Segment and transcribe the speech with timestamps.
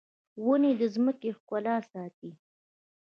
[0.45, 2.31] ونې د ځمکې ښکلا ساتي